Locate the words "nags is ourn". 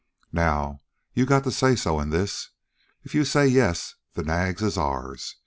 4.23-5.17